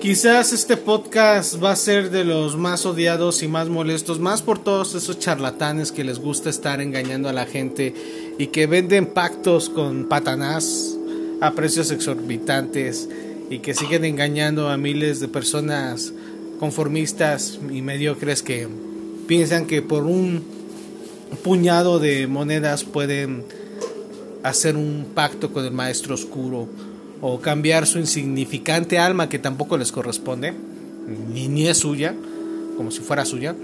[0.00, 4.58] Quizás este podcast va a ser de los más odiados y más molestos, más por
[4.58, 7.92] todos esos charlatanes que les gusta estar engañando a la gente
[8.38, 10.96] y que venden pactos con patanás
[11.42, 13.10] a precios exorbitantes
[13.50, 16.14] y que siguen engañando a miles de personas
[16.58, 18.68] conformistas y mediocres que
[19.28, 20.42] piensan que por un
[21.44, 23.44] puñado de monedas pueden
[24.42, 26.68] hacer un pacto con el maestro oscuro
[27.20, 30.54] o cambiar su insignificante alma que tampoco les corresponde,
[31.32, 32.14] ni, ni es suya,
[32.76, 33.54] como si fuera suya,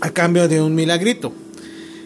[0.00, 1.32] a cambio de un milagrito.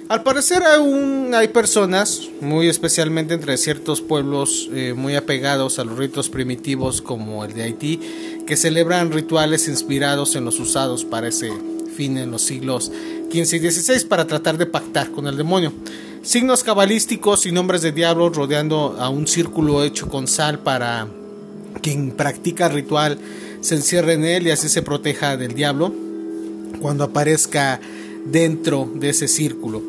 [0.09, 5.97] Al parecer aún hay personas, muy especialmente entre ciertos pueblos eh, muy apegados a los
[5.97, 8.01] ritos primitivos como el de Haití,
[8.47, 11.51] que celebran rituales inspirados en los usados para ese
[11.97, 12.93] fin en los siglos
[13.33, 15.73] XV y XVI para tratar de pactar con el demonio
[16.25, 21.07] signos cabalísticos y nombres de diablos rodeando a un círculo hecho con sal para
[21.83, 23.19] quien practica ritual
[23.61, 25.93] se encierre en él y así se proteja del diablo
[26.81, 27.79] cuando aparezca
[28.25, 29.83] dentro de ese círculo.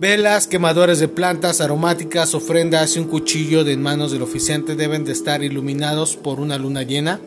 [0.00, 5.12] Velas, quemadores de plantas aromáticas, ofrendas y un cuchillo de manos del oficiante deben de
[5.12, 7.20] estar iluminados por una luna llena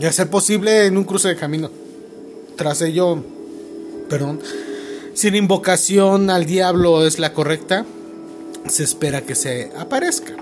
[0.00, 1.70] y a ser posible en un cruce de camino.
[2.56, 3.22] Tras ello,
[4.08, 4.40] perdón,
[5.14, 7.84] si la invocación al diablo es la correcta,
[8.68, 10.34] se espera que se aparezca.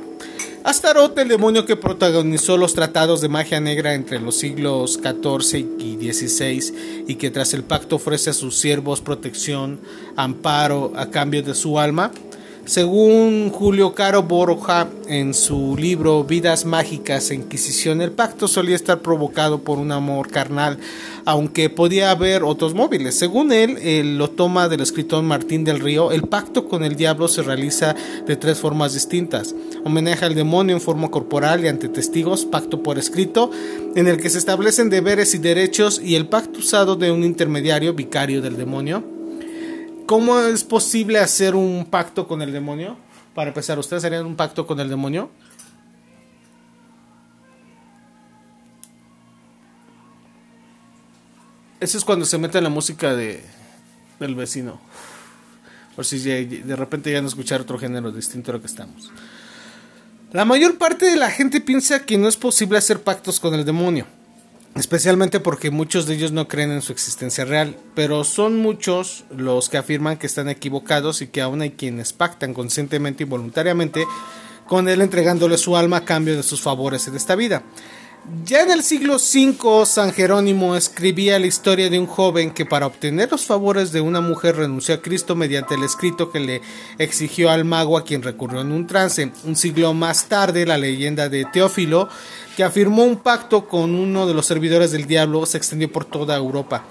[0.62, 6.12] Astaroth, el demonio que protagonizó los tratados de magia negra entre los siglos XIV y
[6.12, 9.80] XVI y que tras el pacto ofrece a sus siervos protección,
[10.16, 12.12] amparo a cambio de su alma,
[12.66, 19.00] según Julio Caro Borja en su libro Vidas Mágicas e Inquisición, el pacto solía estar
[19.00, 20.78] provocado por un amor carnal,
[21.24, 23.18] aunque podía haber otros móviles.
[23.18, 27.28] Según él, él lo toma del escritor Martín del Río, el pacto con el diablo
[27.28, 29.54] se realiza de tres formas distintas.
[29.84, 33.50] Homenaje al demonio en forma corporal y ante testigos, pacto por escrito,
[33.94, 37.94] en el que se establecen deberes y derechos, y el pacto usado de un intermediario,
[37.94, 39.19] vicario del demonio
[40.10, 42.96] ¿Cómo es posible hacer un pacto con el demonio?
[43.32, 45.30] Para empezar, ¿ustedes harían un pacto con el demonio?
[51.78, 53.44] Eso es cuando se mete la música de,
[54.18, 54.80] del vecino.
[55.94, 59.12] Por si de repente ya no escuchar otro género distinto a lo que estamos.
[60.32, 63.64] La mayor parte de la gente piensa que no es posible hacer pactos con el
[63.64, 64.08] demonio
[64.76, 69.68] especialmente porque muchos de ellos no creen en su existencia real, pero son muchos los
[69.68, 74.06] que afirman que están equivocados y que aún hay quienes pactan conscientemente y voluntariamente
[74.66, 77.64] con él entregándole su alma a cambio de sus favores en esta vida.
[78.44, 82.86] Ya en el siglo V, San Jerónimo escribía la historia de un joven que para
[82.86, 86.62] obtener los favores de una mujer renunció a Cristo mediante el escrito que le
[86.98, 89.32] exigió al mago a quien recurrió en un trance.
[89.44, 92.08] Un siglo más tarde, la leyenda de Teófilo,
[92.56, 96.36] que afirmó un pacto con uno de los servidores del diablo, se extendió por toda
[96.36, 96.84] Europa.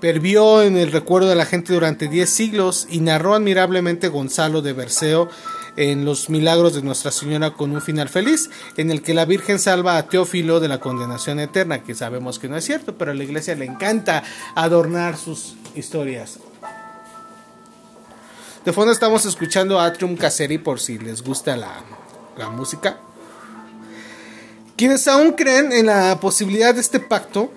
[0.00, 4.72] Pervió en el recuerdo de la gente durante diez siglos y narró admirablemente Gonzalo de
[4.72, 5.28] Berceo
[5.76, 9.58] en los milagros de Nuestra Señora con un final feliz, en el que la Virgen
[9.58, 13.14] salva a Teófilo de la condenación eterna, que sabemos que no es cierto, pero a
[13.14, 14.22] la iglesia le encanta
[14.54, 16.38] adornar sus historias.
[18.64, 21.82] De fondo estamos escuchando Atrium Caseri por si les gusta la,
[22.36, 22.98] la música.
[24.82, 27.52] Quienes aún creen en la posibilidad de este pacto,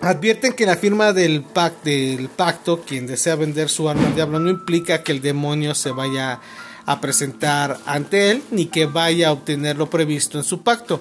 [0.00, 5.04] advierten que la firma del, pacto, quien desea vender su alma al diablo, no implica
[5.04, 6.40] que el demonio se vaya
[6.84, 11.00] a presentar ante él, ni que vaya a obtener lo previsto en su pacto,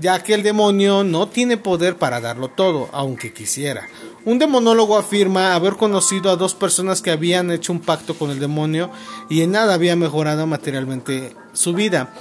[0.00, 3.86] ya que el demonio no tiene poder para darlo todo, aunque quisiera.
[4.24, 8.40] Un demonólogo afirma haber conocido a dos personas que habían hecho un pacto con el
[8.40, 8.90] demonio
[9.28, 12.14] y en nada había mejorado materialmente su vida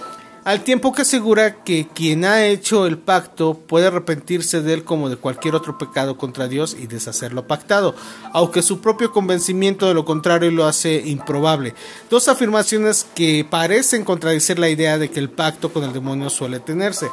[0.45, 5.09] al tiempo que asegura que quien ha hecho el pacto puede arrepentirse de él como
[5.09, 7.95] de cualquier otro pecado contra Dios y deshacerlo pactado,
[8.33, 11.73] aunque su propio convencimiento de lo contrario lo hace improbable.
[12.09, 16.59] Dos afirmaciones que parecen contradecir la idea de que el pacto con el demonio suele
[16.59, 17.07] tenerse.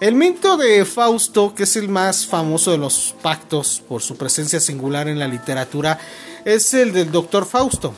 [0.00, 4.60] El mito de Fausto, que es el más famoso de los pactos por su presencia
[4.60, 5.98] singular en la literatura,
[6.44, 7.94] es el del doctor Fausto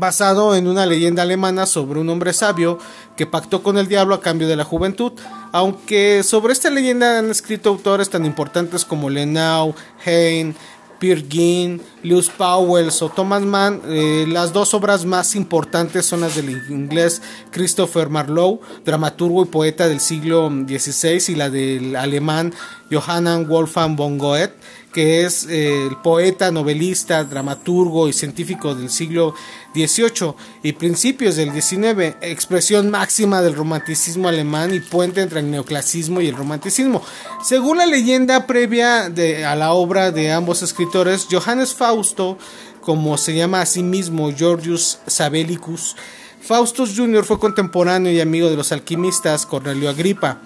[0.00, 2.78] basado en una leyenda alemana sobre un hombre sabio
[3.16, 5.12] que pactó con el diablo a cambio de la juventud.
[5.52, 10.54] Aunque sobre esta leyenda han escrito autores tan importantes como Lenau, Heine,
[10.98, 16.34] Peer Ginn, Lewis Powells o Thomas Mann, eh, las dos obras más importantes son las
[16.34, 17.20] del inglés
[17.50, 22.54] Christopher Marlowe, dramaturgo y poeta del siglo XVI, y la del alemán
[22.90, 24.54] Johann Wolfgang von Goethe,
[24.96, 29.34] que es eh, el poeta, novelista, dramaturgo y científico del siglo
[29.74, 30.32] XVIII
[30.62, 36.28] y principios del XIX, expresión máxima del romanticismo alemán y puente entre el neoclasismo y
[36.28, 37.02] el romanticismo.
[37.44, 42.38] Según la leyenda previa a la obra de ambos escritores, Johannes Fausto,
[42.80, 45.94] como se llama a sí mismo Georgius Sabelicus,
[46.40, 47.22] Faustus Jr.
[47.22, 50.40] fue contemporáneo y amigo de los alquimistas Cornelio Agripa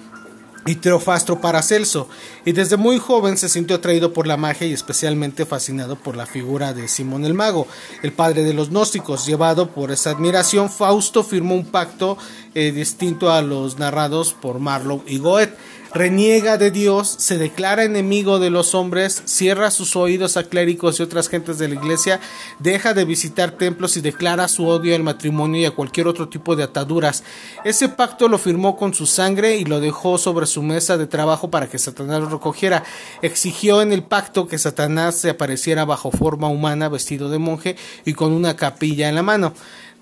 [0.67, 2.09] y Teofastro Paracelso,
[2.45, 6.27] y desde muy joven se sintió atraído por la magia y especialmente fascinado por la
[6.27, 7.67] figura de Simón el Mago,
[8.03, 9.27] el padre de los gnósticos.
[9.27, 12.19] Llevado por esa admiración, Fausto firmó un pacto
[12.55, 15.57] eh, distinto a los narrados por Marlowe y Goethe
[15.93, 21.03] reniega de Dios, se declara enemigo de los hombres, cierra sus oídos a clérigos y
[21.03, 22.21] otras gentes de la iglesia,
[22.59, 26.57] deja de visitar templos y declara su odio al matrimonio y a cualquier otro tipo
[26.57, 27.25] de ataduras.
[27.65, 31.51] Ese pacto lo firmó con su sangre y lo dejó sobre su mesa de trabajo
[31.51, 32.85] para que Satanás lo recogiera.
[33.23, 38.15] Exigió en el pacto que Satanás se apareciera bajo forma humana, vestido de monje y
[38.15, 39.55] con una capilla en la mano.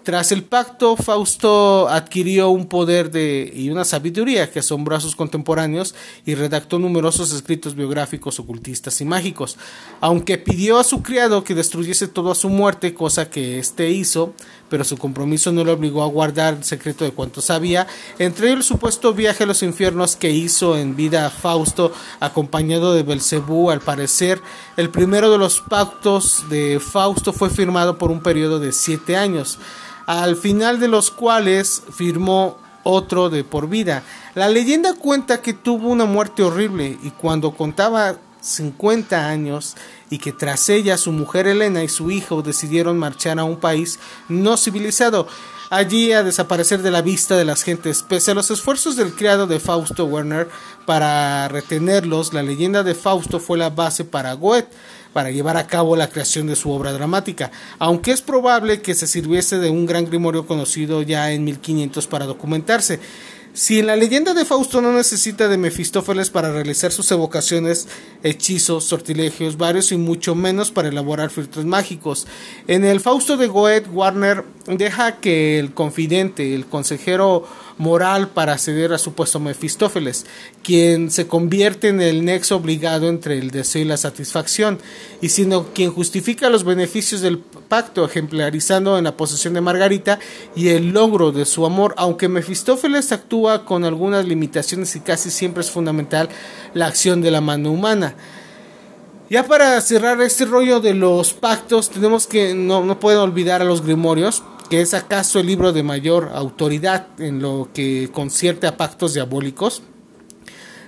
[0.09, 5.15] Tras el pacto, Fausto adquirió un poder de, y una sabiduría que asombró a sus
[5.15, 5.95] contemporáneos
[6.25, 9.59] y redactó numerosos escritos biográficos, ocultistas y mágicos.
[10.01, 14.33] Aunque pidió a su criado que destruyese todo a su muerte, cosa que éste hizo,
[14.71, 17.87] pero su compromiso no le obligó a guardar el secreto de cuanto sabía,
[18.19, 23.71] entre el supuesto viaje a los infiernos que hizo en vida Fausto, acompañado de Belcebú.
[23.71, 24.41] Al parecer,
[24.79, 29.59] el primero de los pactos de Fausto fue firmado por un periodo de siete años
[30.09, 34.03] al final de los cuales firmó otro de por vida.
[34.35, 39.77] La leyenda cuenta que tuvo una muerte horrible y cuando contaba 50 años
[40.09, 43.99] y que tras ella su mujer Elena y su hijo decidieron marchar a un país
[44.31, 45.29] no civilizado,
[45.69, 48.03] allí a desaparecer de la vista de las gentes.
[48.03, 50.49] Pese a los esfuerzos del criado de Fausto Werner
[50.87, 54.71] para retenerlos, la leyenda de Fausto fue la base para Goethe
[55.19, 57.51] para llevar a cabo la creación de su obra dramática,
[57.81, 62.25] aunque es probable que se sirviese de un gran grimorio conocido ya en 1500 para
[62.25, 63.01] documentarse.
[63.53, 67.89] Si en la leyenda de Fausto no necesita de Mefistófeles para realizar sus evocaciones,
[68.23, 72.29] hechizos, sortilegios, varios y mucho menos para elaborar filtros mágicos.
[72.69, 77.45] En el Fausto de Goethe, Warner deja que el confidente, el consejero
[77.79, 80.27] moral para ceder a su puesto Mefistófeles,
[80.63, 84.79] quien se convierte en el nexo obligado entre el deseo y la satisfacción,
[85.23, 90.19] y sino quien justifica los beneficios del pacto, ejemplarizando en la posesión de Margarita
[90.55, 95.63] y el logro de su amor, aunque Mefistófeles actúa con algunas limitaciones y casi siempre
[95.63, 96.29] es fundamental
[96.75, 98.15] la acción de la mano humana.
[99.31, 103.67] Ya para cerrar este rollo de los pactos, tenemos que no, no pueden olvidar a
[103.67, 108.77] los grimorios, que es acaso el libro de mayor autoridad en lo que concierte a
[108.77, 109.83] pactos diabólicos.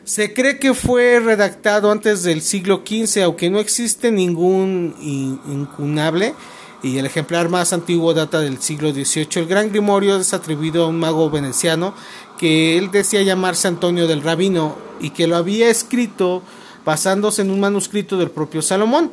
[0.04, 6.34] Se cree que fue redactado antes del siglo XV, aunque no existe ningún incunable,
[6.82, 9.28] y el ejemplar más antiguo data del siglo XVIII.
[9.34, 11.94] El Gran Grimorio es atribuido a un mago veneciano
[12.38, 16.42] que él decía llamarse Antonio del Rabino y que lo había escrito
[16.84, 19.12] basándose en un manuscrito del propio Salomón.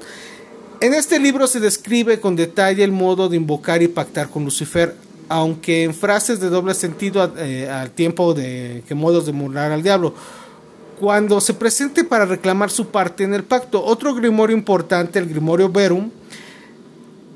[0.80, 4.94] En este libro se describe con detalle el modo de invocar y pactar con Lucifer,
[5.28, 9.82] aunque en frases de doble sentido eh, al tiempo de que modos de murmurar al
[9.82, 10.14] diablo.
[11.00, 15.70] Cuando se presente para reclamar su parte en el pacto, otro grimorio importante, el Grimorio
[15.70, 16.12] Verum,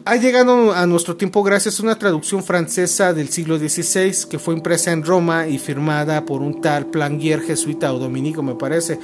[0.05, 4.53] ha llegado a nuestro tiempo gracias a una traducción francesa del siglo XVI que fue
[4.53, 8.99] impresa en Roma y firmada por un tal Planguier jesuita o dominico, me parece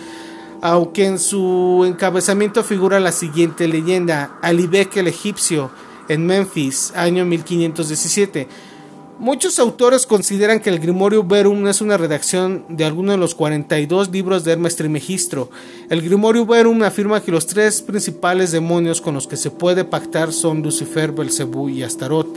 [0.62, 5.72] aunque en su encabezamiento figura la siguiente leyenda, Alibek el egipcio,
[6.08, 8.48] en Memphis, año 1517.
[9.20, 14.12] Muchos autores consideran que el Grimorio Verum es una redacción de alguno de los 42
[14.12, 15.50] libros de Hermes Trismegisto.
[15.89, 20.32] El Grimorio Verum afirma que los tres principales demonios con los que se puede pactar
[20.32, 22.27] son Lucifer, Belcebú y Astaroth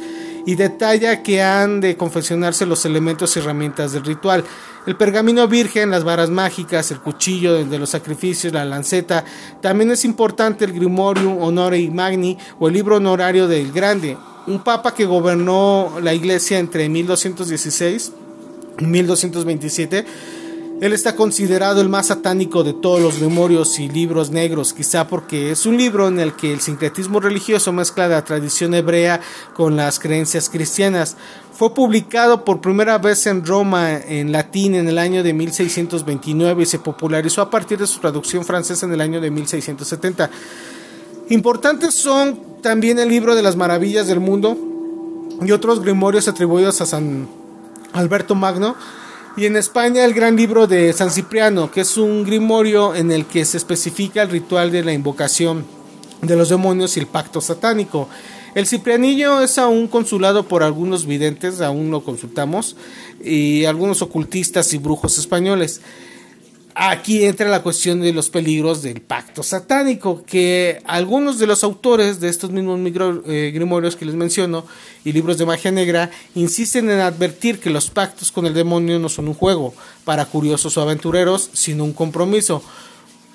[0.46, 4.44] y detalla que han de confeccionarse los elementos y herramientas del ritual.
[4.86, 9.24] El pergamino virgen, las varas mágicas, el cuchillo de los sacrificios, la lanceta.
[9.60, 14.16] También es importante el Grimorium Honori Magni o el libro honorario del Grande,
[14.46, 18.12] un papa que gobernó la iglesia entre 1216
[18.78, 20.06] y 1227
[20.80, 25.50] él está considerado el más satánico de todos los memorios y libros negros, quizá porque
[25.50, 29.20] es un libro en el que el sincretismo religioso mezcla la tradición hebrea
[29.54, 31.18] con las creencias cristianas.
[31.52, 36.66] Fue publicado por primera vez en Roma en latín en el año de 1629 y
[36.66, 40.30] se popularizó a partir de su traducción francesa en el año de 1670.
[41.28, 44.56] Importantes son también el libro de las maravillas del mundo
[45.42, 47.28] y otros grimorios atribuidos a San
[47.92, 48.76] Alberto Magno
[49.40, 53.24] Y en España el gran libro de San Cipriano, que es un grimorio en el
[53.24, 55.64] que se especifica el ritual de la invocación
[56.20, 58.06] de los demonios y el pacto satánico.
[58.54, 62.76] El Ciprianillo es aún consulado por algunos videntes, aún lo consultamos,
[63.24, 65.80] y algunos ocultistas y brujos españoles
[66.88, 72.20] aquí entra la cuestión de los peligros del pacto satánico, que algunos de los autores
[72.20, 72.80] de estos mismos
[73.26, 74.64] eh, grimorios que les menciono
[75.04, 79.10] y libros de magia negra insisten en advertir que los pactos con el demonio no
[79.10, 79.74] son un juego
[80.06, 82.62] para curiosos o aventureros, sino un compromiso.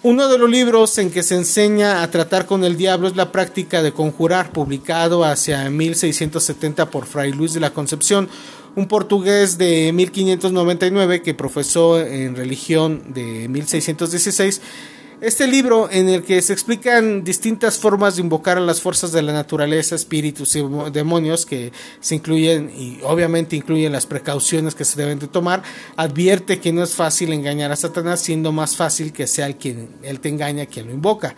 [0.01, 3.31] Uno de los libros en que se enseña a tratar con el diablo es la
[3.31, 8.27] práctica de conjurar, publicado hacia 1670 por Fray Luis de la Concepción,
[8.75, 14.61] un portugués de 1599 que profesó en religión de 1616.
[15.21, 19.21] Este libro en el que se explican distintas formas de invocar a las fuerzas de
[19.21, 24.99] la naturaleza, espíritus y demonios que se incluyen y obviamente incluyen las precauciones que se
[25.01, 25.63] deben de tomar,
[25.95, 29.87] advierte que no es fácil engañar a Satanás, siendo más fácil que sea el quien
[30.03, 31.33] él te engaña quien lo invoca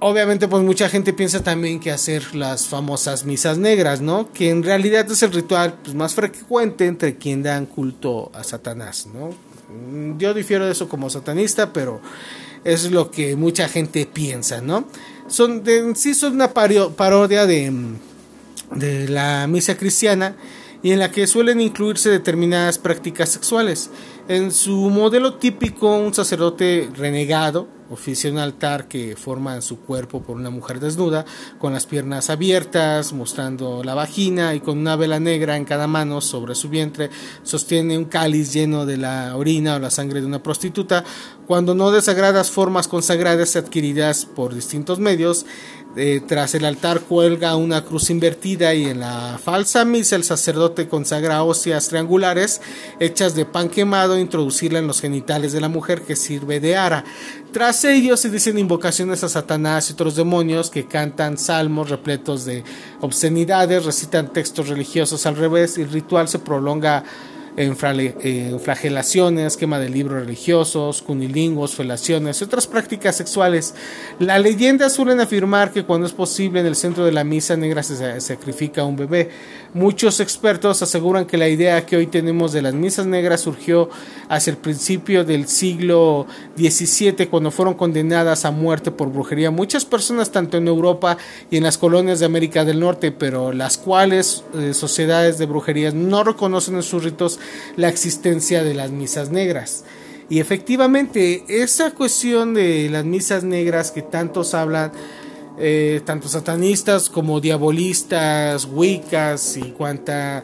[0.00, 4.32] obviamente pues mucha gente piensa también que hacer las famosas misas negras, ¿no?
[4.32, 9.08] Que en realidad es el ritual pues, más frecuente entre quien dan culto a Satanás,
[9.12, 9.30] ¿no?
[9.68, 12.00] Mm, yo difiero de eso como satanista, pero
[12.64, 14.86] es lo que mucha gente piensa, ¿no?
[15.28, 17.72] Son de, sí son una parodia de,
[18.74, 20.36] de la misa cristiana
[20.82, 23.90] y en la que suelen incluirse determinadas prácticas sexuales.
[24.28, 30.36] En su modelo típico, un sacerdote renegado oficia un altar que forma su cuerpo por
[30.36, 31.24] una mujer desnuda,
[31.58, 36.20] con las piernas abiertas, mostrando la vagina y con una vela negra en cada mano
[36.20, 37.10] sobre su vientre,
[37.42, 41.04] sostiene un cáliz lleno de la orina o la sangre de una prostituta,
[41.46, 45.46] cuando no de sagradas formas consagradas adquiridas por distintos medios,
[45.98, 50.88] eh, tras el altar cuelga una cruz invertida y en la falsa misa el sacerdote
[50.88, 52.60] consagra óseas triangulares
[53.00, 56.76] hechas de pan quemado e introducirla en los genitales de la mujer que sirve de
[56.76, 57.04] ara.
[57.56, 62.62] Tras ello se dicen invocaciones a Satanás y otros demonios que cantan salmos repletos de
[63.00, 65.24] obscenidades, recitan textos religiosos.
[65.24, 67.02] Al revés y el ritual se prolonga
[67.56, 73.74] en, flagelaciones, quema de libros religiosos, cunilingos, felaciones y otras prácticas sexuales.
[74.18, 77.82] La leyenda suelen afirmar que cuando es posible en el centro de la misa negra
[77.82, 79.30] se sacrifica un bebé.
[79.72, 83.88] Muchos expertos aseguran que la idea que hoy tenemos de las misas negras surgió
[84.28, 90.30] hacia el principio del siglo XVII cuando fueron condenadas a muerte por brujería muchas personas
[90.30, 91.16] tanto en Europa
[91.50, 95.94] y en las colonias de América del Norte, pero las cuales eh, sociedades de brujerías
[95.94, 97.38] no reconocen en sus ritos
[97.76, 99.84] la existencia de las misas negras.
[100.28, 104.92] Y efectivamente, esa cuestión de las misas negras que tantos hablan,
[105.58, 110.42] eh, tanto satanistas como diabolistas, wiccas y cuanta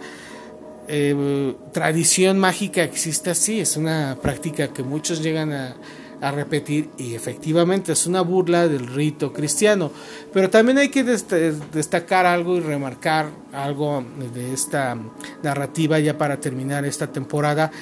[0.88, 5.76] eh, tradición mágica existe así, es una práctica que muchos llegan a,
[6.22, 9.90] a repetir y efectivamente es una burla del rito cristiano.
[10.32, 14.96] Pero también hay que destacar algo y remarcar algo de esta
[15.42, 17.72] narrativa ya para terminar esta temporada.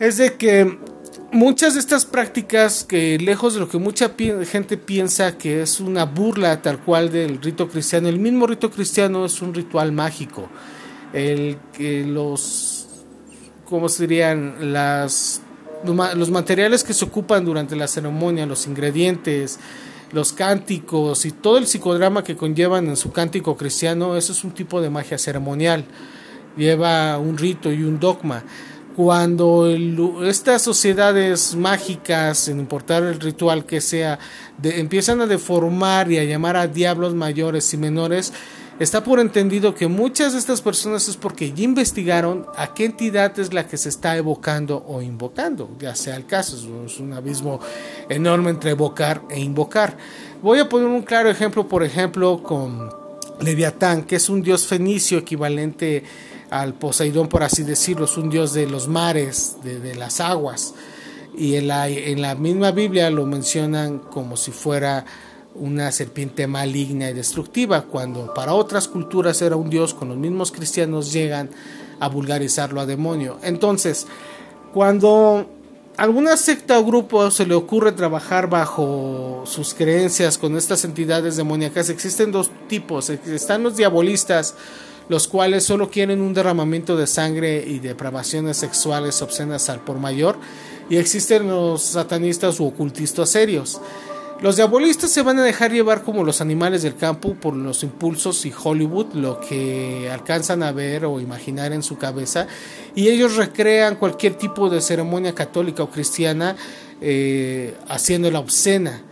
[0.00, 0.78] Es de que
[1.30, 4.12] muchas de estas prácticas que lejos de lo que mucha
[4.44, 9.24] gente piensa que es una burla tal cual del rito cristiano, el mismo rito cristiano
[9.24, 10.48] es un ritual mágico.
[11.12, 12.88] El que los,
[13.64, 14.72] ¿cómo serían?
[14.72, 15.42] Las
[15.84, 19.58] los materiales que se ocupan durante la ceremonia, los ingredientes,
[20.12, 24.52] los cánticos y todo el psicodrama que conllevan en su cántico cristiano, eso es un
[24.52, 25.84] tipo de magia ceremonial.
[26.56, 28.42] Lleva un rito y un dogma.
[28.96, 29.68] Cuando
[30.24, 34.18] estas sociedades mágicas, sin importar el ritual que sea,
[34.60, 38.32] empiezan a deformar y a llamar a diablos mayores y menores,
[38.78, 43.36] Está por entendido que muchas de estas personas es porque ya investigaron a qué entidad
[43.40, 46.56] es la que se está evocando o invocando, ya sea el caso,
[46.86, 47.58] es un abismo
[48.08, 49.96] enorme entre evocar e invocar.
[50.42, 52.88] Voy a poner un claro ejemplo, por ejemplo, con
[53.40, 56.04] Leviatán, que es un dios fenicio equivalente
[56.48, 60.74] al Poseidón, por así decirlo, es un dios de los mares, de, las aguas.
[61.36, 65.04] Y en la misma Biblia lo mencionan como si fuera
[65.60, 70.52] una serpiente maligna y destructiva, cuando para otras culturas era un dios, con los mismos
[70.52, 71.50] cristianos llegan
[72.00, 73.38] a vulgarizarlo a demonio.
[73.42, 74.06] Entonces,
[74.72, 75.46] cuando
[75.96, 81.88] alguna secta o grupo se le ocurre trabajar bajo sus creencias con estas entidades demoníacas,
[81.90, 83.10] existen dos tipos.
[83.10, 84.54] Están los diabolistas,
[85.08, 90.36] los cuales solo quieren un derramamiento de sangre y depravaciones sexuales obscenas al por mayor,
[90.90, 93.80] y existen los satanistas u ocultistas serios
[94.40, 98.46] Los diabolistas se van a dejar llevar como los animales del campo por los impulsos
[98.46, 102.46] y Hollywood, lo que alcanzan a ver o imaginar en su cabeza,
[102.94, 106.54] y ellos recrean cualquier tipo de ceremonia católica o cristiana
[107.00, 109.02] eh, haciéndola obscena,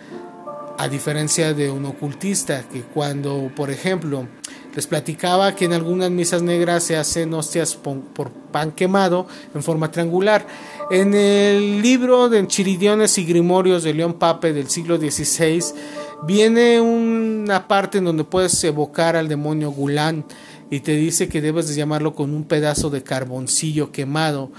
[0.79, 4.29] a diferencia de un ocultista que cuando, por ejemplo,
[4.77, 9.91] les platicaba que en algunas misas negras se hacen hostias por pan quemado en forma
[9.91, 10.47] triangular.
[10.89, 15.61] En el libro de Enchiridiones y Grimorios de León Pape del siglo XVI
[16.23, 20.25] viene una parte en donde puedes evocar al demonio Gulán
[20.71, 24.53] y te dice que debes de llamarlo con un pedazo de carboncillo quemado.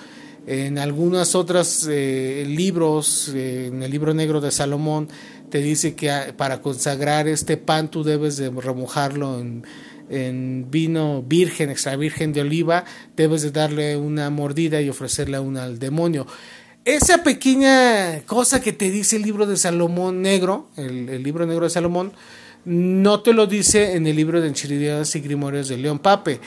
[0.48, 5.07] En algunos otros eh, libros, eh, en el libro negro de Salomón,
[5.50, 9.63] te dice que ah, para consagrar este pan tú debes de remojarlo en
[10.10, 12.86] en vino virgen, extra virgen de oliva,
[13.16, 16.28] debes de darle una mordida y ofrecerle una al demonio.
[16.86, 21.70] Esa pequeña cosa que te dice el libro de Salomón negro, el, libro negro de
[21.70, 22.14] Salomón,
[22.64, 26.40] no te lo dice en el libro de Enchiridianas y Grimorios de León Pape.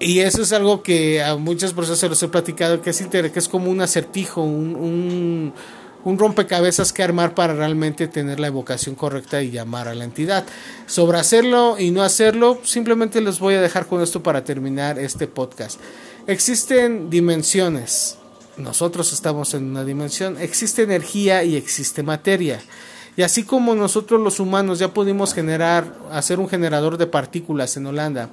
[0.00, 3.38] Y eso es algo que a muchas personas se los he platicado, que es, que
[3.38, 5.54] es como un acertijo, un
[6.04, 10.44] rompecabezas que armar para realmente tener la evocación correcta y llamar a la entidad.
[10.86, 15.26] Sobre hacerlo y no hacerlo, simplemente les voy a dejar con esto para terminar este
[15.26, 15.80] podcast.
[16.26, 18.18] Existen dimensiones.
[18.56, 20.36] Nosotros estamos en una dimensión.
[20.40, 22.60] Existe energía y existe materia.
[23.16, 27.86] Y así como nosotros los humanos ya pudimos generar, hacer un generador de partículas en
[27.86, 28.30] Holanda,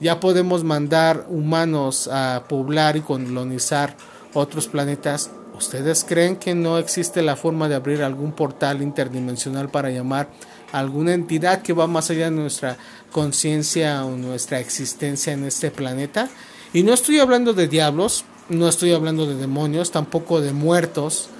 [0.00, 3.96] ya podemos mandar humanos a poblar y colonizar
[4.34, 9.90] otros planetas, ¿Ustedes creen que no existe la forma de abrir algún portal interdimensional para
[9.90, 10.28] llamar
[10.70, 12.76] a alguna entidad que va más allá de nuestra
[13.10, 16.28] conciencia o nuestra existencia en este planeta?
[16.74, 21.30] Y no estoy hablando de diablos, no estoy hablando de demonios, tampoco de muertos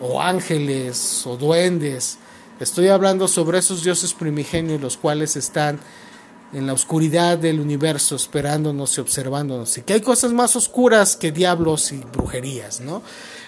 [0.00, 2.18] o ángeles o duendes.
[2.60, 5.80] Estoy hablando sobre esos dioses primigenios los cuales están
[6.54, 11.32] en la oscuridad del universo esperándonos y observándonos y que hay cosas más oscuras que
[11.32, 13.02] diablos y brujerías, ¿no?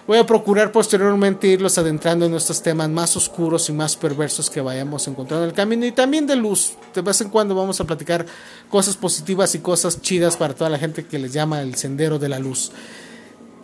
[0.07, 4.61] Voy a procurar posteriormente irlos adentrando en estos temas más oscuros y más perversos que
[4.61, 6.75] vayamos encontrando en el camino y también de luz.
[6.95, 8.25] De vez en cuando vamos a platicar
[8.71, 12.29] cosas positivas y cosas chidas para toda la gente que les llama el sendero de
[12.29, 12.71] la luz.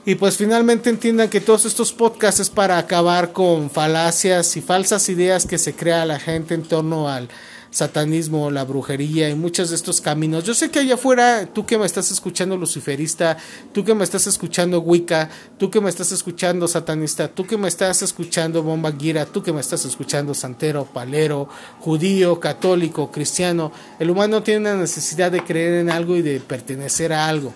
[0.05, 5.09] Y pues finalmente entiendan que todos estos podcasts es para acabar con falacias y falsas
[5.09, 7.29] ideas que se crea la gente en torno al
[7.73, 10.45] satanismo, la brujería y muchos de estos caminos.
[10.45, 13.39] Yo sé que allá afuera, tú que me estás escuchando luciferista,
[13.73, 17.69] tú que me estás escuchando Wicca, tú que me estás escuchando satanista, tú que me
[17.69, 21.49] estás escuchando bomba guira, tú que me estás escuchando santero, palero,
[21.81, 27.13] judío, católico, cristiano, el humano tiene una necesidad de creer en algo y de pertenecer
[27.13, 27.55] a algo.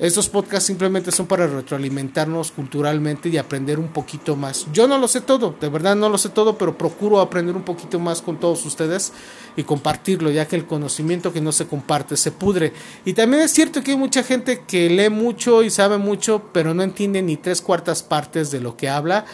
[0.00, 4.66] Estos podcasts simplemente son para retroalimentarnos culturalmente y aprender un poquito más.
[4.72, 7.64] Yo no lo sé todo, de verdad no lo sé todo, pero procuro aprender un
[7.64, 9.12] poquito más con todos ustedes
[9.56, 12.72] y compartirlo, ya que el conocimiento que no se comparte se pudre.
[13.04, 16.72] Y también es cierto que hay mucha gente que lee mucho y sabe mucho, pero
[16.72, 19.26] no entiende ni tres cuartas partes de lo que habla.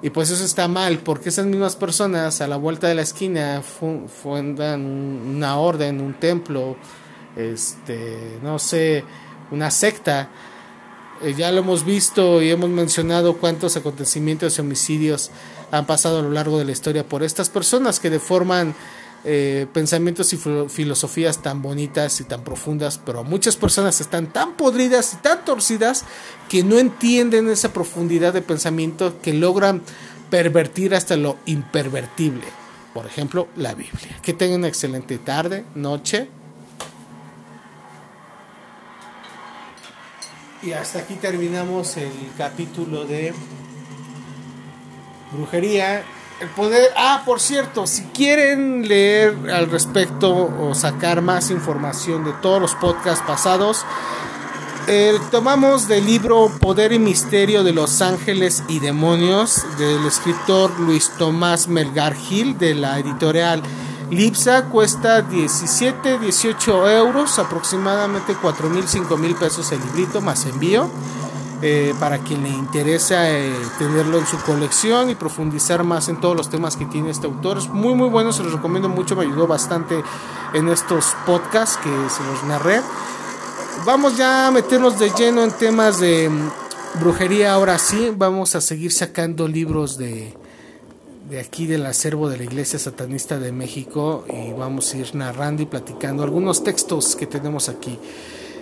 [0.00, 3.60] Y pues eso está mal, porque esas mismas personas a la vuelta de la esquina
[3.62, 6.76] fundan una orden, un templo,
[7.36, 9.04] este, no sé,
[9.50, 10.28] una secta.
[11.22, 15.30] Eh, ya lo hemos visto y hemos mencionado cuántos acontecimientos y homicidios
[15.70, 18.74] han pasado a lo largo de la historia por estas personas que deforman
[19.22, 25.12] eh, pensamientos y filosofías tan bonitas y tan profundas, pero muchas personas están tan podridas
[25.12, 26.04] y tan torcidas
[26.48, 29.82] que no entienden esa profundidad de pensamiento que logran
[30.30, 32.46] pervertir hasta lo impervertible.
[32.94, 34.18] Por ejemplo, la Biblia.
[34.22, 36.28] Que tengan una excelente tarde, noche
[40.62, 43.32] Y hasta aquí terminamos el capítulo de
[45.32, 46.04] brujería.
[46.40, 46.90] El poder.
[46.96, 52.74] Ah, por cierto, si quieren leer al respecto o sacar más información de todos los
[52.74, 53.84] podcasts pasados,
[55.30, 61.68] tomamos del libro Poder y Misterio de los Ángeles y Demonios del escritor Luis Tomás
[61.68, 63.62] Melgar Gil de la editorial
[64.10, 70.90] Lipsa cuesta 17, 18 euros, aproximadamente 4 mil, 5 mil pesos el librito más envío.
[71.62, 76.34] Eh, para quien le interesa eh, tenerlo en su colección y profundizar más en todos
[76.34, 77.58] los temas que tiene este autor.
[77.58, 80.02] Es muy muy bueno, se los recomiendo mucho, me ayudó bastante
[80.54, 82.80] en estos podcasts que se los narré.
[83.84, 88.62] Vamos ya a meternos de lleno en temas de mm, brujería ahora sí, vamos a
[88.62, 90.34] seguir sacando libros de,
[91.30, 95.62] de aquí del acervo de la Iglesia Satanista de México y vamos a ir narrando
[95.62, 97.96] y platicando algunos textos que tenemos aquí.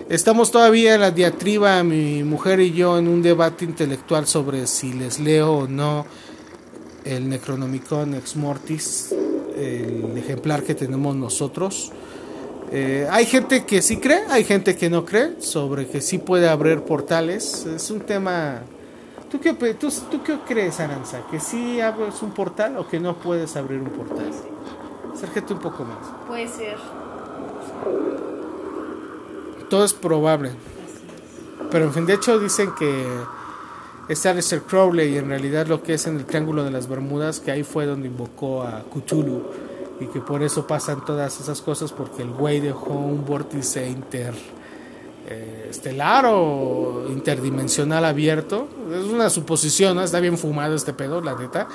[0.07, 4.93] Estamos todavía en la diatriba, mi mujer y yo, en un debate intelectual sobre si
[4.93, 6.05] les leo o no
[7.05, 9.15] el Necronomicon Ex Mortis,
[9.57, 11.91] el ejemplar que tenemos nosotros.
[12.71, 16.47] Eh, hay gente que sí cree, hay gente que no cree sobre que sí puede
[16.47, 17.65] abrir portales.
[17.65, 18.61] Es un tema...
[19.29, 21.21] ¿Tú qué, tú, tú qué crees, Aranza?
[21.29, 24.31] ¿Que sí abres un portal o que no puedes abrir un portal?
[25.13, 26.07] Acércate un poco más.
[26.27, 26.77] Puede ser.
[29.69, 30.51] Todo es probable.
[31.69, 33.05] Pero en fin, de hecho dicen que
[34.07, 37.39] es Aleister Crowley y en realidad lo que es en el Triángulo de las Bermudas,
[37.39, 39.43] que ahí fue donde invocó a Cthulhu
[39.99, 44.33] y que por eso pasan todas esas cosas porque el güey dejó un vórtice inter
[45.31, 48.67] eh, estelar o interdimensional abierto.
[48.91, 51.67] Es una suposición, está bien fumado este pedo, la neta.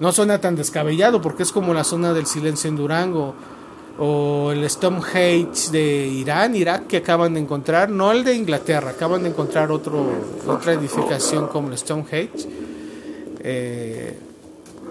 [0.00, 3.34] No suena tan descabellado porque es como la zona del silencio en Durango
[3.96, 9.22] o el Stonehenge de Irán, Irak que acaban de encontrar, no el de Inglaterra, acaban
[9.22, 10.04] de encontrar otro,
[10.48, 12.48] otra edificación como el Stonehenge.
[13.38, 14.18] Eh,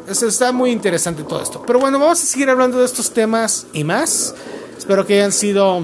[0.07, 1.61] está muy interesante todo esto.
[1.67, 4.33] Pero bueno, vamos a seguir hablando de estos temas y más.
[4.77, 5.81] Espero que hayan sido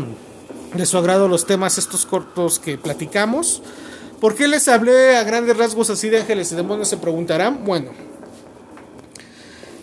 [0.74, 3.62] de su agrado los temas estos cortos que platicamos.
[4.20, 6.90] ¿Por qué les hablé a grandes rasgos así de ángeles y demonios?
[6.90, 7.64] Se preguntarán.
[7.66, 7.92] Bueno,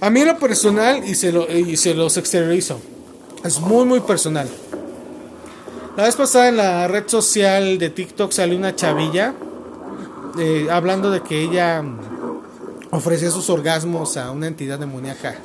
[0.00, 2.80] a mí lo personal y se, lo, y se los exteriorizo.
[3.44, 4.48] Es muy, muy personal.
[5.96, 9.34] La vez pasada en la red social de TikTok salió una chavilla
[10.38, 11.82] eh, hablando de que ella
[12.90, 15.36] ofrecía sus orgasmos a una entidad demoníaca.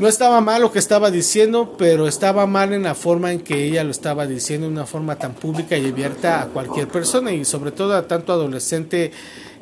[0.00, 3.64] No estaba mal lo que estaba diciendo, pero estaba mal en la forma en que
[3.64, 7.44] ella lo estaba diciendo, de una forma tan pública y abierta a cualquier persona y
[7.44, 9.12] sobre todo a tanto adolescente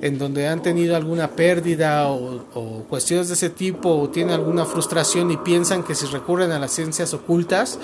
[0.00, 5.32] en donde han tenido alguna pérdida o, cuestiones de ese tipo o tienen alguna frustración
[5.32, 7.80] y piensan que si recurren a las ciencias ocultas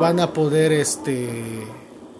[0.00, 1.66] van a poder este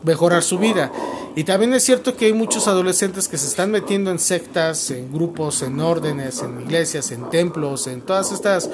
[0.02, 0.92] mejorar su vida.
[1.36, 5.12] Y también es cierto que hay muchos adolescentes que se están metiendo en sectas, en
[5.12, 8.68] grupos, en órdenes, en iglesias, en templos, en todas estas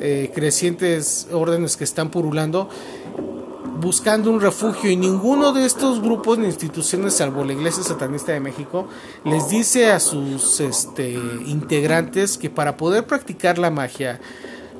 [0.00, 2.68] eh, crecientes órdenes que están purulando
[3.80, 8.40] buscando un refugio y ninguno de estos grupos ni instituciones, salvo la Iglesia Satanista de
[8.40, 8.86] México,
[9.24, 11.12] les dice a sus este,
[11.46, 14.20] integrantes que para poder practicar la magia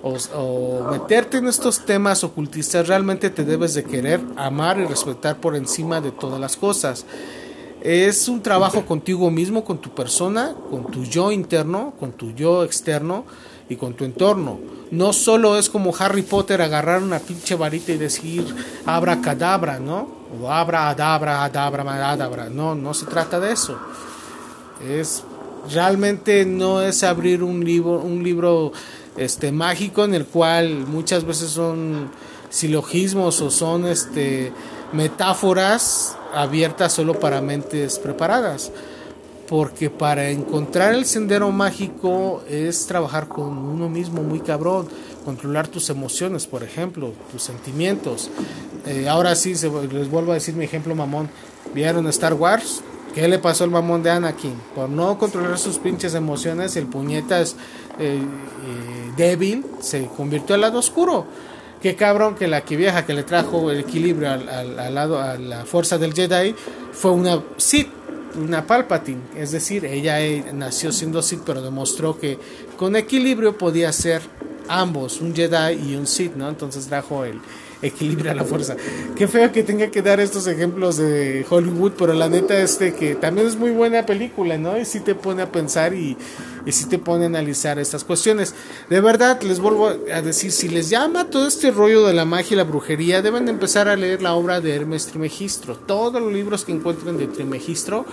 [0.03, 5.57] o, meterte en estos temas ocultistas realmente te debes de querer, amar y respetar por
[5.57, 7.07] encima de todas las cosas.
[7.83, 12.65] Es un trabajo contigo mismo, con tu persona, con tu yo interno, con tu yo
[12.65, 13.25] externo
[13.71, 14.59] y con tu entorno.
[14.91, 18.45] No solo es como Harry Potter agarrar una pinche varita y decir
[18.85, 20.09] abra cadabra, ¿no?
[20.39, 22.51] O abra adabra, adabra, adabra.
[22.51, 23.79] No, no se trata de eso.
[24.87, 25.23] Es
[25.73, 28.73] realmente no es abrir un libro, un libro
[29.17, 32.11] este mágico en el cual muchas veces son
[32.49, 34.53] silogismos o son este
[34.93, 38.73] metáforas abiertas solo para mentes preparadas
[39.51, 44.87] porque para encontrar el sendero mágico es trabajar con uno mismo muy cabrón,
[45.25, 48.31] controlar tus emociones, por ejemplo, tus sentimientos.
[48.87, 49.55] Eh, ahora sí,
[49.93, 51.29] les vuelvo a decir mi ejemplo mamón.
[51.75, 52.81] ¿Vieron Star Wars?
[53.13, 54.55] ¿Qué le pasó al mamón de Anakin?
[54.73, 57.57] Por no controlar sus pinches emociones, el puñetas
[57.99, 61.27] eh, eh, débil se convirtió al lado oscuro.
[61.83, 65.65] Qué cabrón que la que vieja que le trajo el equilibrio al, lado a la
[65.65, 66.55] fuerza del Jedi
[66.93, 67.89] fue una Sith
[68.37, 72.39] una Palpatine, es decir, ella eh, nació siendo Sith, pero demostró que
[72.77, 74.23] con equilibrio podía ser
[74.69, 76.49] ambos, un Jedi y un Sith, ¿no?
[76.49, 77.41] Entonces trajo el
[77.83, 78.77] equilibrio a la fuerza.
[79.17, 83.15] Qué feo que tenga que dar estos ejemplos de Hollywood, pero la neta es que
[83.15, 84.79] también es muy buena película, ¿no?
[84.79, 86.17] Y sí te pone a pensar y,
[86.67, 88.55] y sí te pone a analizar estas cuestiones.
[88.89, 92.55] De verdad, les vuelvo a decir, si les llama todo este rollo de la magia
[92.55, 95.77] y la brujería, deben empezar a leer la obra de Hermes Trimegistro.
[95.77, 98.05] Todos los libros que encuentren de Trimegistro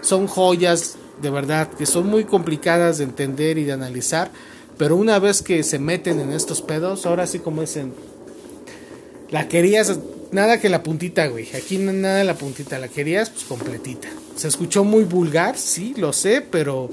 [0.00, 4.30] son joyas, de verdad, que son muy complicadas de entender y de analizar.
[4.78, 7.94] Pero una vez que se meten en estos pedos, ahora sí como dicen,
[9.30, 9.98] la querías,
[10.32, 11.48] nada que la puntita, güey.
[11.54, 14.08] Aquí nada de la puntita, la querías pues completita.
[14.36, 16.88] Se escuchó muy vulgar, sí, lo sé, pero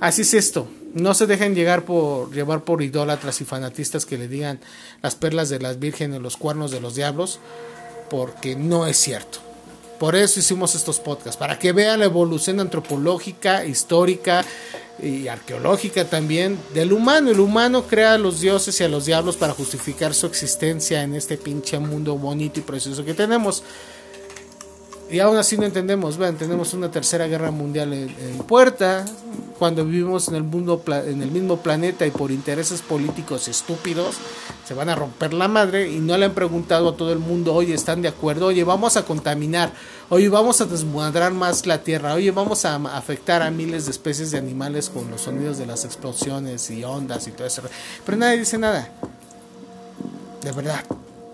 [0.00, 0.68] así es esto.
[0.94, 4.58] No se dejen llegar por llevar por idólatras y fanatistas que le digan
[5.02, 7.40] las perlas de las vírgenes, los cuernos de los diablos,
[8.08, 9.40] porque no es cierto.
[9.98, 14.44] Por eso hicimos estos podcasts, para que vean la evolución antropológica, histórica,
[15.02, 17.30] y arqueológica también del humano.
[17.30, 21.14] El humano crea a los dioses y a los diablos para justificar su existencia en
[21.14, 23.62] este pinche mundo bonito y precioso que tenemos.
[25.10, 29.06] Y aún así no entendemos, vean, tenemos una tercera guerra mundial en, puerta,
[29.58, 34.16] cuando vivimos en el mundo en el mismo planeta y por intereses políticos estúpidos
[34.66, 37.54] se van a romper la madre y no le han preguntado a todo el mundo,
[37.54, 38.46] oye, ¿están de acuerdo?
[38.46, 39.72] Oye, vamos a contaminar,
[40.10, 44.30] oye, vamos a desmadrar más la tierra, oye, vamos a afectar a miles de especies
[44.30, 47.62] de animales con los sonidos de las explosiones y ondas y todo eso.
[48.04, 48.92] Pero nadie dice nada.
[50.42, 50.84] De verdad.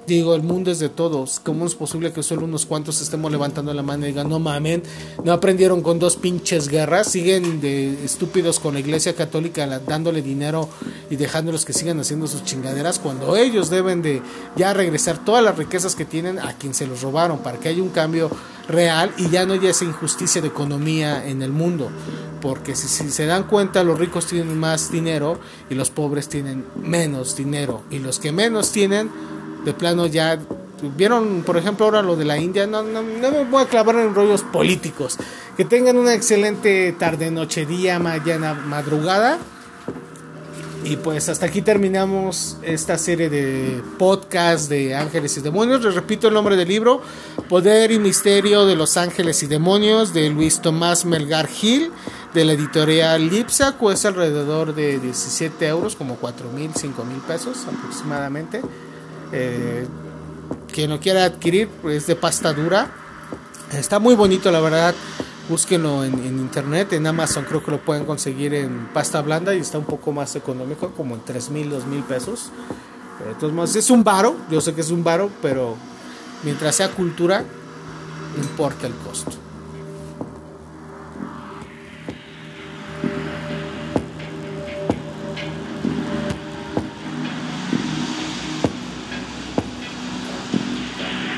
[0.06, 1.40] Digo, el mundo es de todos.
[1.40, 4.82] ¿Cómo es posible que solo unos cuantos estemos levantando la mano y digan, no mamen,
[5.24, 7.10] no aprendieron con dos pinches guerras?
[7.10, 10.68] Siguen de estúpidos con la iglesia católica dándole dinero
[11.08, 14.20] y dejándolos que sigan haciendo sus chingaderas cuando ellos deben de
[14.56, 17.82] ya regresar todas las riquezas que tienen a quien se los robaron para que haya
[17.82, 18.30] un cambio
[18.68, 21.88] real y ya no haya esa injusticia de economía en el mundo.
[22.42, 25.40] Porque si, si se dan cuenta, los ricos tienen más dinero
[25.70, 27.82] y los pobres tienen menos dinero.
[27.90, 29.10] Y los que menos tienen
[29.64, 30.38] de plano ya
[30.96, 33.96] vieron por ejemplo ahora lo de la India no, no, no, me voy a clavar
[33.96, 35.16] en rollos políticos.
[35.56, 39.38] Que tengan una excelente tarde noche día mañana madrugada.
[40.82, 45.82] Y pues hasta aquí terminamos esta serie de podcast de ángeles y demonios.
[45.82, 47.00] Les repito el nombre del libro
[47.48, 51.90] Poder y Misterio de los Ángeles y Demonios de Luis Tomás Melgar Gil
[52.34, 57.64] de la editorial Lipsa cuesta alrededor de 17 euros como 4 mil 5 mil pesos
[57.66, 58.60] aproximadamente
[59.34, 59.86] eh,
[60.72, 62.88] quien lo quiera adquirir pues, es de pasta dura.
[63.72, 64.94] Está muy bonito, la verdad.
[65.48, 69.76] Búsquenlo en, internet, en Amazon creo que lo pueden conseguir en pasta blanda y está
[69.76, 72.50] un poco más económico, como en 3 mil, 2 mil pesos.
[73.28, 75.76] Entonces, es un varo, yo sé que es un varo, pero
[76.44, 77.44] mientras sea cultura,
[78.38, 79.43] importa el costo.